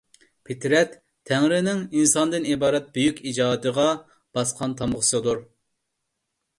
[0.49, 0.95] پىترەت
[1.31, 3.89] تەڭرىنىڭ ئىنساندىن ئىبارەت بۈيۈك ئىجادىغا
[4.39, 5.49] باسقان تامغىسىدۇر.